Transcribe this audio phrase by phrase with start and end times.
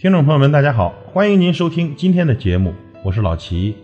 [0.00, 2.72] 听众朋友们，大家好，欢迎您收听今天的节目，
[3.04, 3.76] 我是老齐。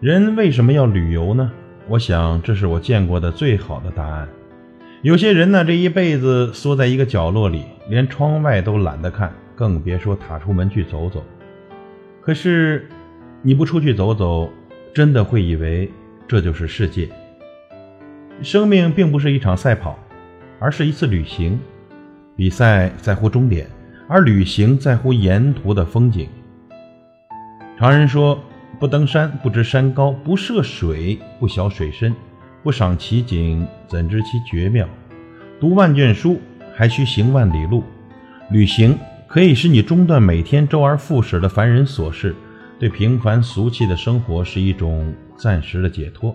[0.00, 1.52] 人为什么要旅游呢？
[1.86, 4.26] 我想这是我见过的最好的答案。
[5.02, 11.22] 有些人呢，这一辈子缩在一个角落里，连窗外都懒得看，更别说踏出门去走走。
[12.22, 12.88] 可是，
[13.42, 14.50] 你不出去走走，
[14.94, 15.92] 真的会以为
[16.26, 17.06] 这就是世界。
[18.40, 19.98] 生命并不是一场赛跑，
[20.58, 21.60] 而是一次旅行。
[22.34, 23.66] 比赛在乎终点。
[24.08, 26.28] 而旅行在乎沿途的风景。
[27.78, 28.40] 常人说
[28.78, 32.14] ：“不登山不知山高，不涉水不晓水深，
[32.62, 34.88] 不赏奇景怎知其绝妙？
[35.60, 36.40] 读万卷书
[36.74, 37.82] 还需行万里路。”
[38.50, 38.96] 旅行
[39.26, 42.34] 可以使你中断每天周而复始的凡人琐事，
[42.78, 46.34] 对平凡俗气的生活是一种暂时的解脱，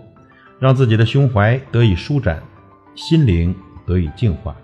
[0.58, 2.42] 让自己的胸怀得以舒展，
[2.94, 3.54] 心灵
[3.86, 4.54] 得以净化。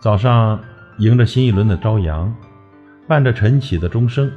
[0.00, 0.60] 早上。
[0.98, 2.34] 迎着新一轮的朝阳，
[3.06, 4.28] 伴着晨起的钟声，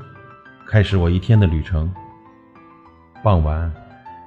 [0.68, 1.92] 开始我一天的旅程。
[3.24, 3.72] 傍晚，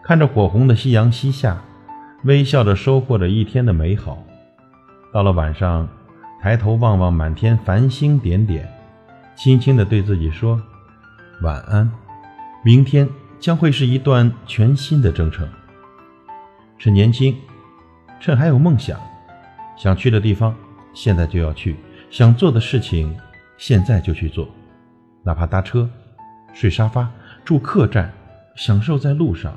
[0.02, 1.62] 看着火红的夕阳西下，
[2.24, 4.18] 微笑着收获着一天的美好。
[5.12, 5.88] 到了晚上，
[6.42, 8.68] 抬头望望满天繁星点点，
[9.36, 10.60] 轻轻地对自己说
[11.40, 11.88] ：“晚安，
[12.64, 15.48] 明天将会是一段全新的征程。”
[16.80, 17.36] 趁年轻，
[18.18, 18.98] 趁还有梦想，
[19.76, 20.52] 想去的地方，
[20.92, 21.76] 现在就要去。
[22.14, 23.12] 想做的事情，
[23.58, 24.48] 现在就去做，
[25.24, 25.90] 哪怕搭车、
[26.52, 27.10] 睡沙发、
[27.44, 28.08] 住客栈，
[28.54, 29.52] 享受在路上，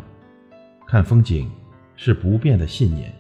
[0.88, 1.48] 看风景，
[1.96, 3.14] 是不变的信念。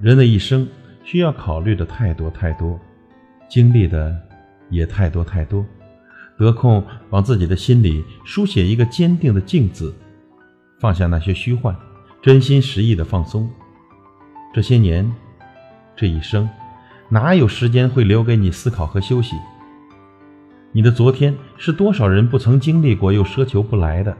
[0.00, 0.68] 人的一生
[1.04, 2.80] 需要考虑的太多太多，
[3.48, 4.20] 经历的
[4.70, 5.64] 也太多太多，
[6.36, 9.94] 得空往自己的心里书写一个坚定的“静”字，
[10.80, 11.76] 放下那些虚幻，
[12.20, 13.48] 真心实意的放松。
[14.52, 15.08] 这些年，
[15.94, 16.50] 这一生。
[17.08, 19.36] 哪有时间会留给你思考和休息？
[20.72, 24.16] 你的昨天是多少人不曾经历过又奢求不来的？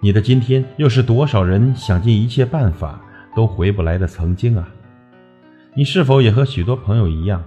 [0.00, 3.00] 你的今天又是多少人想尽一切办法
[3.34, 4.68] 都回不来的曾经啊？
[5.74, 7.42] 你是否也和许多朋友一样，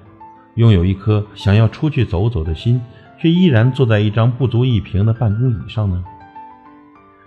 [0.56, 2.82] 拥有一颗想要出去走走的心，
[3.18, 6.04] 却依然坐在一张不足一平的办公椅上呢？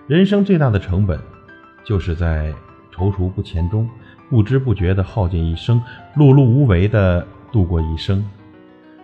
[0.06, 1.19] 人生最大的成本，
[1.82, 2.52] 就是在
[2.94, 3.88] 踌躇不前中，
[4.28, 5.81] 不知不觉地耗尽一生，
[6.14, 7.26] 碌碌无为的。
[7.54, 8.28] 度过一生，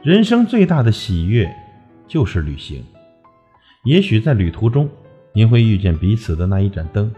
[0.03, 1.49] 人生最大的喜悦
[2.09, 2.85] 就是旅行。
[3.85, 4.91] 也许在旅途中，
[5.33, 7.15] 您会遇见彼此的那一盏灯，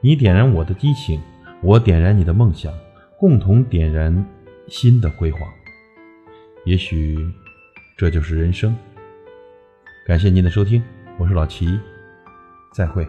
[0.00, 1.20] 你点燃我的激情，
[1.60, 2.72] 我点燃你的梦想，
[3.18, 4.24] 共同点燃
[4.66, 5.42] 新的辉煌。
[6.64, 7.18] 也许
[7.94, 8.74] 这就是人生。
[10.06, 10.82] 感谢您的收听，
[11.18, 11.78] 我是老齐，
[12.72, 13.06] 再会。